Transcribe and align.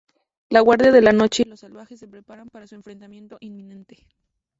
La 0.49 0.61
Guardia 0.61 0.91
de 0.91 0.99
la 0.99 1.11
Noche 1.11 1.43
y 1.45 1.47
los 1.49 1.59
Salvajes 1.59 1.99
se 1.99 2.07
preparan 2.07 2.49
para 2.49 2.65
su 2.65 2.73
enfrentamiento 2.73 3.37
inminente. 3.39 4.07